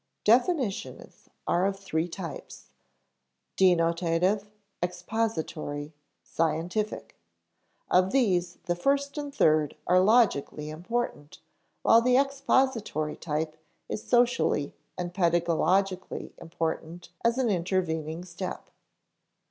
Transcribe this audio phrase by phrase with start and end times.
[0.23, 2.71] Definitions are of three types,
[3.55, 4.47] denotative,
[4.81, 5.93] expository,
[6.23, 7.15] scientific.
[7.87, 11.37] Of these, the first and third are logically important,
[11.83, 13.55] while the expository type
[13.87, 18.71] is socially and pedagogically important as an intervening step.